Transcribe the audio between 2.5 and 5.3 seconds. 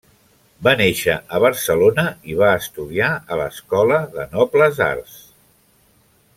estudiar a l'Escola de Nobles Arts.